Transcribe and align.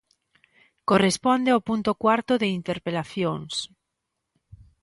Corresponde 0.89 1.51
o 1.57 1.63
punto 1.67 1.91
cuarto, 2.03 2.33
de 2.41 2.47
interpelacións. 2.59 3.53